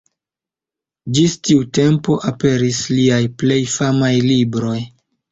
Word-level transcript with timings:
Ĝis 1.17 1.33
tiu 1.47 1.65
tempo 1.77 2.15
aperis 2.29 2.79
liaj 2.93 3.19
plej 3.43 3.59
famaj 3.75 4.11
libroj. 4.29 4.79